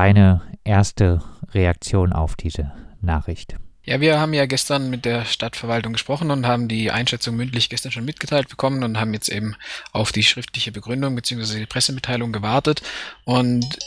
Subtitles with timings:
[0.00, 1.20] deine erste
[1.52, 3.56] Reaktion auf diese Nachricht?
[3.82, 7.92] Ja, wir haben ja gestern mit der Stadtverwaltung gesprochen und haben die Einschätzung mündlich gestern
[7.92, 9.56] schon mitgeteilt bekommen und haben jetzt eben
[9.92, 11.58] auf die schriftliche Begründung bzw.
[11.58, 12.80] die Pressemitteilung gewartet.
[13.24, 13.78] Und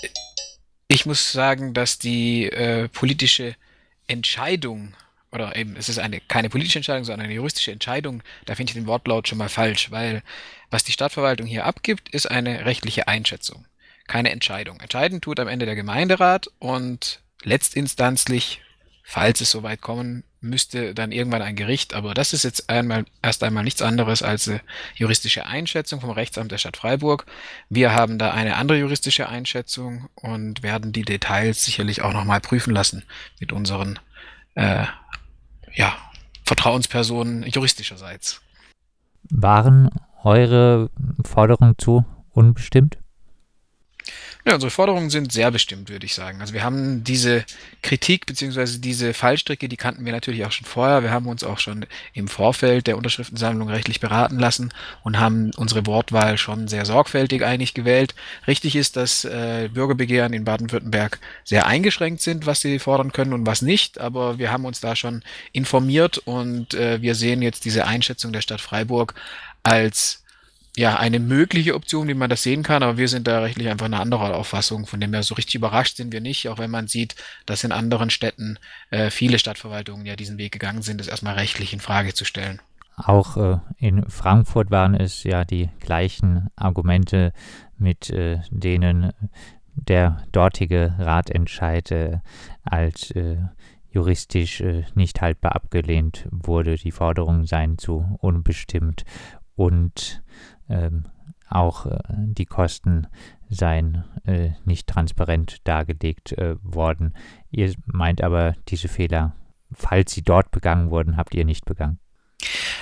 [0.88, 3.56] ich muss sagen, dass die äh, politische
[4.06, 4.94] Entscheidung
[5.32, 8.76] oder eben, es ist eine, keine politische Entscheidung, sondern eine juristische Entscheidung, da finde ich
[8.76, 10.22] den Wortlaut schon mal falsch, weil
[10.70, 13.66] was die Stadtverwaltung hier abgibt, ist eine rechtliche Einschätzung,
[14.08, 14.80] keine Entscheidung.
[14.80, 18.62] Entscheiden tut am Ende der Gemeinderat und letztinstanzlich,
[19.04, 21.94] falls es soweit kommen müsste, dann irgendwann ein Gericht.
[21.94, 24.62] Aber das ist jetzt einmal, erst einmal nichts anderes als eine
[24.96, 27.26] juristische Einschätzung vom Rechtsamt der Stadt Freiburg.
[27.70, 32.74] Wir haben da eine andere juristische Einschätzung und werden die Details sicherlich auch nochmal prüfen
[32.74, 33.04] lassen
[33.40, 34.00] mit unseren
[34.56, 34.86] äh,
[35.74, 35.96] ja,
[36.44, 38.42] Vertrauenspersonen juristischerseits.
[39.30, 39.90] Waren
[40.24, 40.90] eure
[41.24, 42.98] Forderungen zu unbestimmt?
[44.46, 46.42] Ja, unsere Forderungen sind sehr bestimmt, würde ich sagen.
[46.42, 47.46] Also wir haben diese
[47.82, 51.02] Kritik beziehungsweise diese Fallstricke, die kannten wir natürlich auch schon vorher.
[51.02, 55.86] Wir haben uns auch schon im Vorfeld der Unterschriftensammlung rechtlich beraten lassen und haben unsere
[55.86, 58.16] Wortwahl schon sehr sorgfältig eigentlich gewählt.
[58.46, 63.46] Richtig ist, dass äh, Bürgerbegehren in Baden-Württemberg sehr eingeschränkt sind, was sie fordern können und
[63.46, 63.98] was nicht.
[63.98, 65.24] Aber wir haben uns da schon
[65.54, 69.16] informiert und äh, wir sehen jetzt diese Einschätzung der Stadt Freiburg
[69.64, 70.23] als
[70.76, 73.86] ja, eine mögliche Option, wie man das sehen kann, aber wir sind da rechtlich einfach
[73.86, 74.88] eine andere Auffassung.
[74.88, 77.72] Von dem her so richtig überrascht sind wir nicht, auch wenn man sieht, dass in
[77.72, 78.58] anderen Städten
[78.90, 82.60] äh, viele Stadtverwaltungen ja diesen Weg gegangen sind, das erstmal rechtlich in Frage zu stellen.
[82.96, 87.34] Auch äh, in Frankfurt waren es ja die gleichen Argumente,
[87.78, 89.12] mit äh, denen
[89.76, 92.20] der dortige Ratentscheid äh,
[92.64, 93.38] als äh,
[93.92, 96.76] juristisch äh, nicht haltbar abgelehnt wurde.
[96.76, 99.06] Die Forderungen seien zu unbestimmt
[99.56, 100.24] und
[100.70, 101.06] ähm,
[101.50, 103.08] auch äh, die Kosten
[103.50, 107.14] seien äh, nicht transparent dargelegt äh, worden.
[107.52, 109.36] Ihr meint aber, diese Fehler,
[109.72, 112.00] falls sie dort begangen wurden, habt ihr nicht begangen.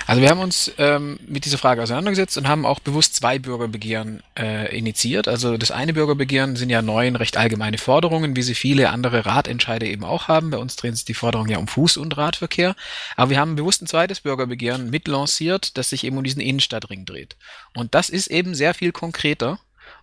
[0.06, 4.22] Also wir haben uns ähm, mit dieser Frage auseinandergesetzt und haben auch bewusst zwei Bürgerbegehren
[4.38, 5.28] äh, initiiert.
[5.28, 9.86] Also das eine Bürgerbegehren sind ja neun recht allgemeine Forderungen, wie sie viele andere Ratentscheide
[9.86, 10.50] eben auch haben.
[10.50, 12.74] Bei uns drehen sich die Forderungen ja um Fuß- und Radverkehr.
[13.16, 17.36] Aber wir haben bewusst ein zweites Bürgerbegehren mitlanciert, das sich eben um diesen Innenstadtring dreht.
[17.74, 19.58] Und das ist eben sehr viel konkreter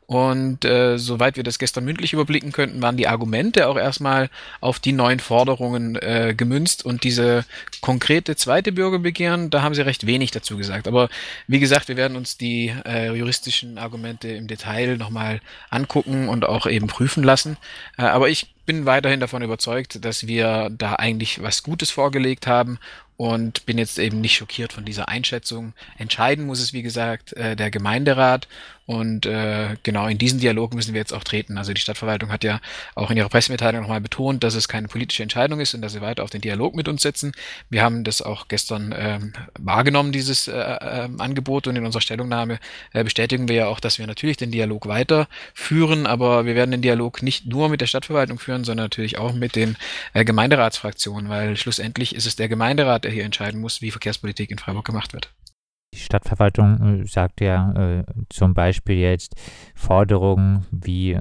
[0.09, 4.79] und äh, soweit wir das gestern mündlich überblicken könnten, waren die Argumente auch erstmal auf
[4.79, 7.45] die neuen Forderungen äh, gemünzt und diese
[7.81, 10.87] konkrete zweite Bürgerbegehren, da haben sie recht wenig dazu gesagt.
[10.87, 11.09] Aber
[11.45, 16.65] wie gesagt, wir werden uns die äh, juristischen Argumente im Detail nochmal angucken und auch
[16.65, 17.57] eben prüfen lassen.
[17.99, 22.77] Äh, aber ich bin weiterhin davon überzeugt, dass wir da eigentlich was Gutes vorgelegt haben
[23.19, 25.73] und bin jetzt eben nicht schockiert von dieser Einschätzung.
[25.97, 28.47] Entscheiden muss es, wie gesagt, äh, der Gemeinderat
[28.85, 31.59] und äh, genau in diesen Dialog müssen wir jetzt auch treten.
[31.59, 32.59] Also die Stadtverwaltung hat ja
[32.95, 36.01] auch in ihrer Pressemitteilung nochmal betont, dass es keine politische Entscheidung ist und dass sie
[36.01, 37.33] weiter auf den Dialog mit uns setzen.
[37.69, 42.59] Wir haben das auch gestern ähm, wahrgenommen, dieses äh, äh, Angebot und in unserer Stellungnahme
[42.93, 47.21] bestätigen wir ja auch, dass wir natürlich den Dialog weiterführen, aber wir werden den Dialog
[47.21, 49.77] nicht nur mit der Stadtverwaltung führen, sondern natürlich auch mit den
[50.13, 54.59] äh, Gemeinderatsfraktionen, weil schlussendlich ist es der Gemeinderat, der hier entscheiden muss, wie Verkehrspolitik in
[54.59, 55.33] Freiburg gemacht wird.
[55.93, 59.35] Die Stadtverwaltung äh, sagt ja äh, zum Beispiel jetzt
[59.75, 61.19] Forderungen wie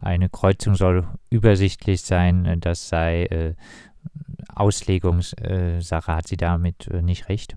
[0.00, 3.54] eine Kreuzung soll übersichtlich sein, äh, das sei äh,
[4.54, 6.14] Auslegungssache.
[6.14, 7.56] Hat sie damit äh, nicht recht?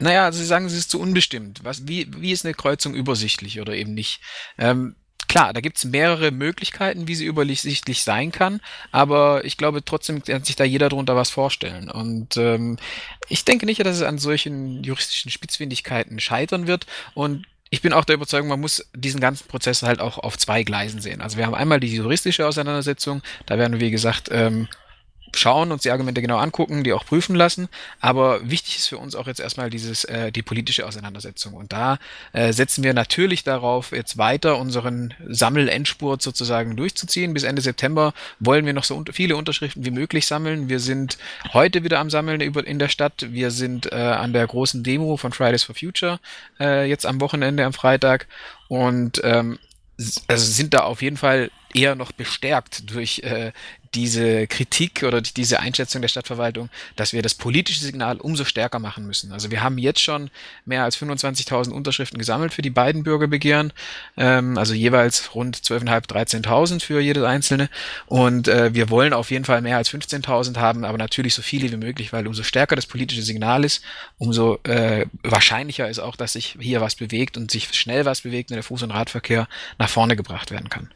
[0.00, 1.64] Naja, also Sie sagen, sie ist zu unbestimmt.
[1.64, 4.20] Was, wie, wie ist eine Kreuzung übersichtlich oder eben nicht?
[4.56, 4.94] Ähm,
[5.28, 8.60] Klar, da gibt's mehrere Möglichkeiten, wie sie übersichtlich sein kann,
[8.92, 11.90] aber ich glaube trotzdem kann sich da jeder darunter was vorstellen.
[11.90, 12.78] Und ähm,
[13.28, 16.86] ich denke nicht, dass es an solchen juristischen Spitzfindigkeiten scheitern wird.
[17.12, 20.62] Und ich bin auch der Überzeugung, man muss diesen ganzen Prozess halt auch auf zwei
[20.62, 21.20] Gleisen sehen.
[21.20, 24.66] Also wir haben einmal die juristische Auseinandersetzung, da werden wir, wie gesagt, ähm,
[25.34, 27.68] schauen, uns die Argumente genau angucken, die auch prüfen lassen.
[28.00, 31.54] Aber wichtig ist für uns auch jetzt erstmal dieses, äh, die politische Auseinandersetzung.
[31.54, 31.98] Und da
[32.32, 37.34] äh, setzen wir natürlich darauf, jetzt weiter unseren Sammelendspurt sozusagen durchzuziehen.
[37.34, 40.68] Bis Ende September wollen wir noch so un viele Unterschriften wie möglich sammeln.
[40.68, 41.18] Wir sind
[41.52, 43.26] heute wieder am Sammeln in der Stadt.
[43.30, 46.20] Wir sind äh, an der großen Demo von Fridays for Future
[46.60, 48.26] äh, jetzt am Wochenende, am Freitag.
[48.68, 49.58] Und ähm,
[50.28, 53.52] also sind da auf jeden Fall eher noch bestärkt durch äh,
[53.94, 59.06] diese Kritik oder diese Einschätzung der Stadtverwaltung, dass wir das politische Signal umso stärker machen
[59.06, 59.32] müssen.
[59.32, 60.30] Also wir haben jetzt schon
[60.64, 63.72] mehr als 25.000 Unterschriften gesammelt für die beiden Bürgerbegehren,
[64.16, 66.08] ähm, also jeweils rund 12.500,
[66.44, 67.68] 13.000 für jedes einzelne.
[68.06, 71.70] Und äh, wir wollen auf jeden Fall mehr als 15.000 haben, aber natürlich so viele
[71.70, 73.82] wie möglich, weil umso stärker das politische Signal ist,
[74.18, 78.50] umso äh, wahrscheinlicher ist auch, dass sich hier was bewegt und sich schnell was bewegt
[78.50, 79.48] und der Fuß- und Radverkehr
[79.78, 80.90] nach vorne gebracht werden kann.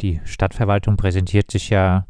[0.00, 2.06] die Stadtverwaltung präsentiert sich ja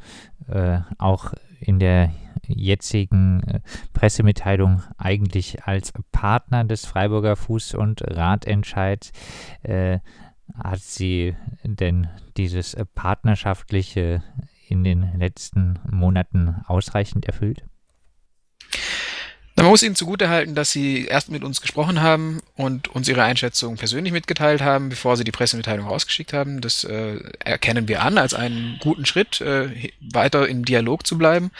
[0.49, 2.13] äh, auch in der
[2.47, 3.61] jetzigen äh,
[3.93, 9.13] Pressemitteilung eigentlich als Partner des Freiburger Fuß- und Radentscheids.
[9.63, 9.99] Äh,
[10.55, 14.23] hat sie denn dieses partnerschaftliche
[14.69, 17.65] in den letzten Monaten ausreichend erfüllt?
[19.59, 23.77] Man muss ihnen zugutehalten, dass sie erst mit uns gesprochen haben und uns ihre Einschätzung
[23.77, 26.61] persönlich mitgeteilt haben, bevor sie die Pressemitteilung rausgeschickt haben.
[26.61, 31.51] Das äh, erkennen wir an als einen guten Schritt, äh, weiter im Dialog zu bleiben.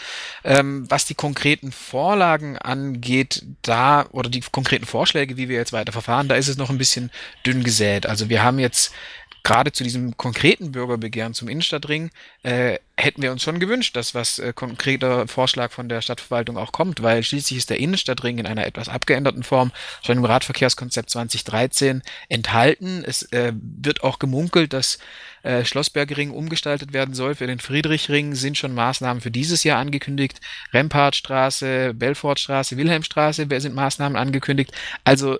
[0.45, 5.91] Ähm, was die konkreten Vorlagen angeht, da oder die konkreten Vorschläge, wie wir jetzt weiter
[5.91, 7.11] verfahren, da ist es noch ein bisschen
[7.45, 8.05] dünn gesät.
[8.05, 8.93] Also wir haben jetzt
[9.43, 12.11] gerade zu diesem konkreten Bürgerbegehren zum Innenstadtring
[12.43, 16.71] äh, hätten wir uns schon gewünscht, dass was äh, konkreter Vorschlag von der Stadtverwaltung auch
[16.71, 19.71] kommt, weil schließlich ist der Innenstadtring in einer etwas abgeänderten Form
[20.03, 23.03] schon im Radverkehrskonzept 2013 enthalten.
[23.05, 24.99] Es äh, wird auch gemunkelt, dass
[25.43, 27.35] äh, Schlossbergring umgestaltet werden soll.
[27.35, 30.41] Für den Friedrichring sind schon Maßnahmen für dieses Jahr angekündigt.
[30.73, 34.71] Rempartstraße, Belfortstraße, Wilhelmstraße sind Maßnahmen angekündigt.
[35.03, 35.39] Also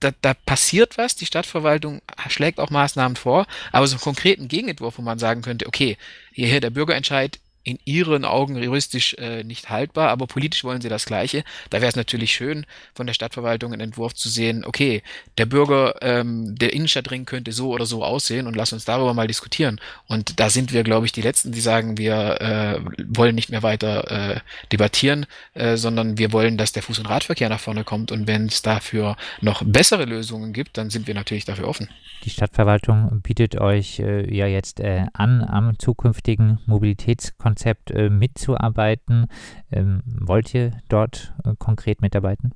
[0.00, 4.98] da, da passiert was, die Stadtverwaltung schlägt auch Maßnahmen vor, aber so einen konkreten Gegenentwurf,
[4.98, 5.96] wo man sagen könnte, okay,
[6.32, 7.38] hierher der Bürgerentscheid
[7.68, 11.44] in ihren Augen juristisch äh, nicht haltbar, aber politisch wollen sie das Gleiche.
[11.68, 15.02] Da wäre es natürlich schön, von der Stadtverwaltung einen Entwurf zu sehen, okay,
[15.36, 19.26] der Bürger, ähm, der Innenstadtring könnte so oder so aussehen und lass uns darüber mal
[19.26, 19.82] diskutieren.
[20.06, 23.62] Und da sind wir, glaube ich, die Letzten, die sagen, wir äh, wollen nicht mehr
[23.62, 24.40] weiter äh,
[24.72, 28.12] debattieren, äh, sondern wir wollen, dass der Fuß- und Radverkehr nach vorne kommt.
[28.12, 31.90] Und wenn es dafür noch bessere Lösungen gibt, dann sind wir natürlich dafür offen.
[32.24, 39.26] Die Stadtverwaltung bietet euch äh, ja jetzt äh, an, am zukünftigen Mobilitätskonzept äh, mitzuarbeiten.
[39.70, 42.52] Ähm, wollt ihr dort äh, konkret mitarbeiten?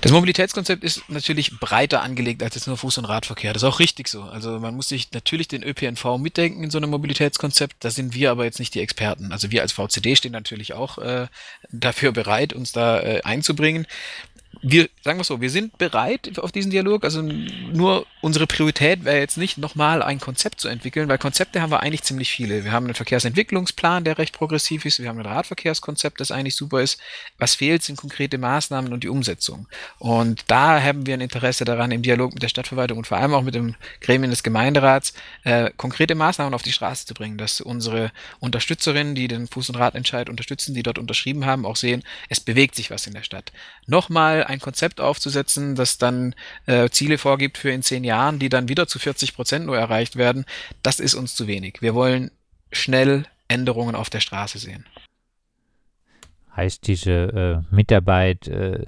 [0.00, 3.52] Das Mobilitätskonzept ist natürlich breiter angelegt als jetzt nur Fuß- und Radverkehr.
[3.52, 4.22] Das ist auch richtig so.
[4.22, 7.76] Also man muss sich natürlich den ÖPNV mitdenken in so einem Mobilitätskonzept.
[7.80, 9.32] Da sind wir aber jetzt nicht die Experten.
[9.32, 11.26] Also wir als VCD stehen natürlich auch äh,
[11.70, 13.86] dafür bereit, uns da äh, einzubringen
[14.62, 17.04] wir, sagen wir so, wir sind bereit auf diesen Dialog.
[17.04, 21.70] Also nur unsere Priorität wäre jetzt nicht nochmal ein Konzept zu entwickeln, weil Konzepte haben
[21.70, 22.64] wir eigentlich ziemlich viele.
[22.64, 25.00] Wir haben einen Verkehrsentwicklungsplan, der recht progressiv ist.
[25.00, 27.00] Wir haben ein Radverkehrskonzept, das eigentlich super ist.
[27.38, 29.66] Was fehlt, sind konkrete Maßnahmen und die Umsetzung.
[29.98, 33.34] Und da haben wir ein Interesse daran, im Dialog mit der Stadtverwaltung und vor allem
[33.34, 35.14] auch mit dem Gremien des Gemeinderats
[35.44, 39.76] äh, konkrete Maßnahmen auf die Straße zu bringen, dass unsere Unterstützerinnen, die den Fuß- und
[39.76, 43.52] Radentscheid unterstützen, die dort unterschrieben haben, auch sehen, es bewegt sich was in der Stadt.
[43.86, 46.34] Nochmal ein Konzept aufzusetzen, das dann
[46.66, 50.16] äh, Ziele vorgibt für in zehn Jahren, die dann wieder zu 40 Prozent nur erreicht
[50.16, 50.44] werden,
[50.82, 51.80] das ist uns zu wenig.
[51.80, 52.30] Wir wollen
[52.72, 54.86] schnell Änderungen auf der Straße sehen.
[56.56, 58.84] Heißt diese äh, Mitarbeit äh,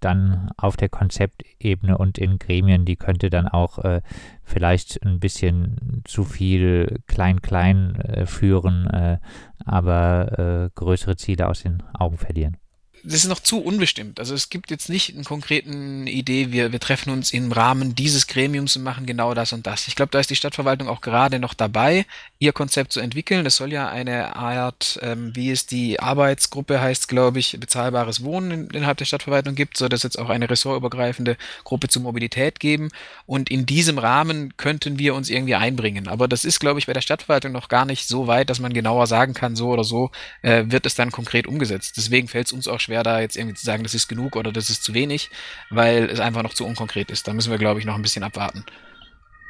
[0.00, 4.00] dann auf der Konzeptebene und in Gremien, die könnte dann auch äh,
[4.42, 9.18] vielleicht ein bisschen zu viel Klein-Klein äh, führen, äh,
[9.64, 12.56] aber äh, größere Ziele aus den Augen verlieren
[13.04, 14.18] das ist noch zu unbestimmt.
[14.18, 18.26] Also es gibt jetzt nicht eine konkreten Idee, wir, wir treffen uns im Rahmen dieses
[18.26, 19.88] Gremiums und machen genau das und das.
[19.88, 22.06] Ich glaube, da ist die Stadtverwaltung auch gerade noch dabei,
[22.38, 23.44] ihr Konzept zu entwickeln.
[23.44, 28.68] Das soll ja eine Art, ähm, wie es die Arbeitsgruppe heißt, glaube ich, bezahlbares Wohnen
[28.70, 32.88] innerhalb der Stadtverwaltung gibt, soll das jetzt auch eine ressortübergreifende Gruppe zur Mobilität geben.
[33.26, 36.08] Und in diesem Rahmen könnten wir uns irgendwie einbringen.
[36.08, 38.72] Aber das ist, glaube ich, bei der Stadtverwaltung noch gar nicht so weit, dass man
[38.72, 40.10] genauer sagen kann, so oder so
[40.42, 41.96] äh, wird es dann konkret umgesetzt.
[41.96, 44.34] Deswegen fällt es uns auch schwer, schwer, da jetzt irgendwie zu sagen, das ist genug
[44.34, 45.30] oder das ist zu wenig,
[45.70, 47.28] weil es einfach noch zu unkonkret ist.
[47.28, 48.64] Da müssen wir, glaube ich, noch ein bisschen abwarten.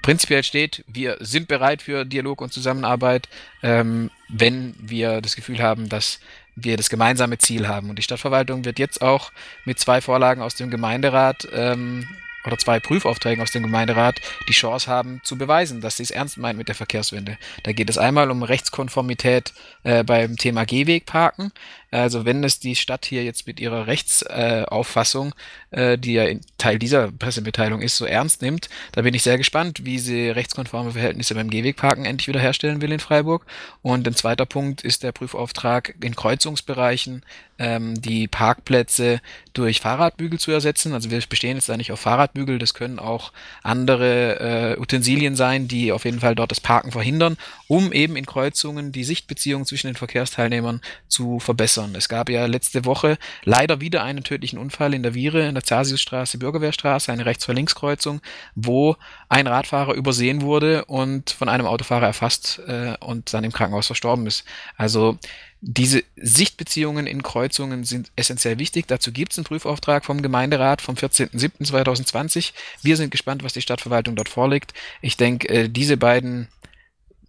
[0.03, 3.29] Prinzipiell steht, wir sind bereit für Dialog und Zusammenarbeit,
[3.63, 6.21] ähm, wenn wir das Gefühl haben, dass
[6.55, 7.91] wir das gemeinsame Ziel haben.
[7.91, 9.33] Und die Stadtverwaltung wird jetzt auch
[9.65, 12.07] mit zwei Vorlagen aus dem Gemeinderat ähm,
[12.45, 16.39] oder zwei Prüfaufträgen aus dem Gemeinderat die Chance haben zu beweisen, dass sie es ernst
[16.39, 17.39] meint mit der Verkehrswende.
[17.65, 21.53] Da geht es einmal um Rechtskonformität äh, beim Thema Gehwegparken.
[21.91, 25.35] Also wenn es die Stadt hier jetzt mit ihrer Rechtsauffassung,
[25.71, 29.85] äh, die ja Teil dieser Pressemitteilung ist, so ernst nimmt, da bin ich sehr gespannt,
[29.85, 33.45] wie sie rechtskonforme Verhältnisse beim Gehwegparken endlich wiederherstellen will in Freiburg.
[33.83, 37.25] Und ein zweiter Punkt ist der Prüfauftrag in Kreuzungsbereichen
[37.61, 39.21] ähm, die Parkplätze
[39.53, 40.95] durch Fahrradbügel zu ersetzen.
[40.95, 45.69] Also wir bestehen jetzt da nicht auf Fahrradbügel, das können auch andere äh, Utensilien sein,
[45.69, 47.37] die auf jeden Fall dort das Parken verhindern,
[47.69, 51.95] um eben in Kreuzungen die Sichtbeziehung zwischen den Verkehrsteilnehmern zu verbessern.
[51.95, 55.65] Es gab ja letzte Woche leider wieder einen tödlichen Unfall in der Viere, in der
[55.65, 58.23] Zasiusstraße, Bürgerwehrstraße, eine Rechts-vor-Links-Kreuzung,
[58.55, 58.97] wo
[59.29, 64.27] ein Radfahrer übersehen wurde und von einem Autofahrer erfasst äh, und dann im Krankenhaus verstorben
[64.27, 64.45] ist.
[64.79, 65.19] Also
[65.63, 68.87] diese Sichtbeziehungen in Kreuzungen sind essentiell wichtig.
[68.87, 72.53] Dazu gibt es einen Prüfauftrag vom Gemeinderat vom 14.07.2020.
[72.83, 74.73] Wir sind gespannt, was die Stadtverwaltung dort vorlegt.
[75.03, 76.49] Ich denke, äh, diese beiden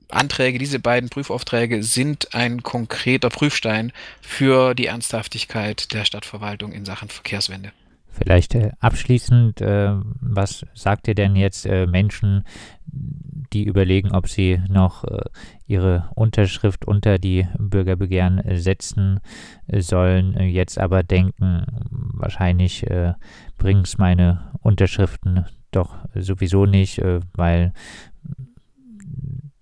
[0.07, 7.09] Anträge, diese beiden Prüfaufträge sind ein konkreter Prüfstein für die Ernsthaftigkeit der Stadtverwaltung in Sachen
[7.09, 7.73] Verkehrswende.
[8.11, 12.43] Vielleicht äh, abschließend, äh, was sagt ihr denn jetzt äh, Menschen,
[13.53, 15.05] die überlegen, ob sie noch
[15.65, 19.19] ihre Unterschrift unter die Bürgerbegehren setzen
[19.67, 22.85] sollen, jetzt aber denken, wahrscheinlich
[23.57, 27.01] bringen es meine Unterschriften doch sowieso nicht,
[27.33, 27.71] weil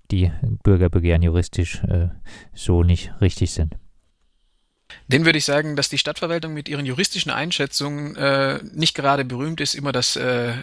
[0.09, 0.31] die
[0.63, 1.83] Bürgerbegehren juristisch
[2.53, 3.75] so nicht richtig sind.
[5.09, 9.59] Den würde ich sagen, dass die Stadtverwaltung mit ihren juristischen Einschätzungen äh, nicht gerade berühmt
[9.59, 10.53] ist, immer das äh,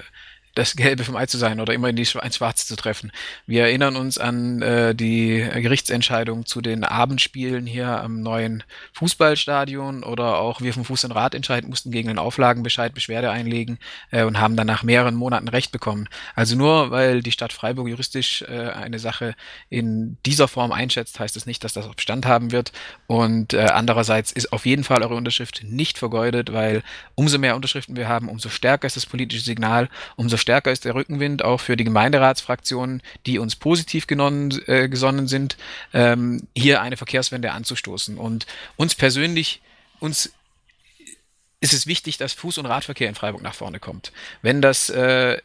[0.57, 3.13] das Gelbe vom Ei zu sein oder immer in die ein Schwarz zu treffen.
[3.47, 10.39] Wir erinnern uns an äh, die Gerichtsentscheidung zu den Abendspielen hier am neuen Fußballstadion oder
[10.39, 13.79] auch wir vom Fuß- und Radentscheid mussten gegen den Auflagenbescheid Beschwerde einlegen
[14.11, 16.09] äh, und haben dann nach mehreren Monaten Recht bekommen.
[16.35, 19.35] Also nur weil die Stadt Freiburg juristisch äh, eine Sache
[19.69, 22.73] in dieser Form einschätzt, heißt es das nicht, dass das auch Bestand haben wird.
[23.07, 26.83] Und äh, andererseits ist auf jeden Fall eure Unterschrift nicht vergeudet, weil
[27.15, 30.95] umso mehr Unterschriften wir haben, umso stärker ist das politische Signal, umso stärker ist der
[30.95, 35.57] Rückenwind auch für die Gemeinderatsfraktionen, die uns positiv genonnen, äh, gesonnen sind,
[35.93, 38.17] ähm, hier eine Verkehrswende anzustoßen.
[38.17, 39.61] Und uns persönlich,
[39.99, 40.33] uns
[41.59, 44.13] ist es wichtig, dass Fuß- und Radverkehr in Freiburg nach vorne kommt.
[44.41, 45.39] Wenn das äh,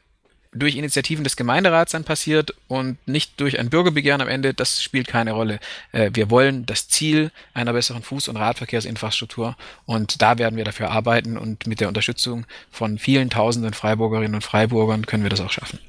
[0.54, 5.08] durch Initiativen des Gemeinderats dann passiert und nicht durch ein Bürgerbegehren am Ende, das spielt
[5.08, 5.60] keine Rolle.
[5.92, 9.56] Äh, wir wollen das Ziel einer besseren Fuß- und Radverkehrsinfrastruktur
[9.86, 14.44] und da werden wir dafür arbeiten und mit der Unterstützung von vielen tausenden Freiburgerinnen und
[14.44, 15.80] Freiburgern können wir das auch schaffen.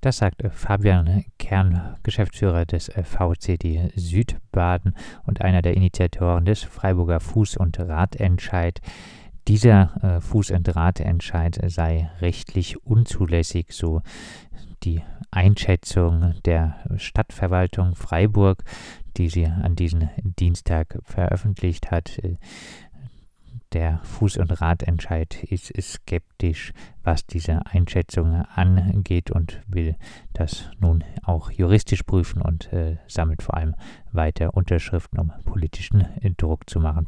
[0.00, 4.94] Das sagt Fabian Kern, Geschäftsführer des äh, VCD Südbaden
[5.26, 8.80] und einer der Initiatoren des Freiburger Fuß- und Radentscheid.
[9.48, 14.02] Dieser äh, Fuß- und Radentscheid sei rechtlich unzulässig, so
[14.82, 18.62] die Einschätzung der Stadtverwaltung Freiburg,
[19.16, 22.20] die sie an diesem Dienstag veröffentlicht hat.
[23.72, 29.96] Der Fuß- und Radentscheid ist skeptisch, was diese Einschätzung angeht und will
[30.34, 33.74] das nun auch juristisch prüfen und äh, sammelt vor allem
[34.12, 37.06] weiter Unterschriften, um politischen Druck zu machen.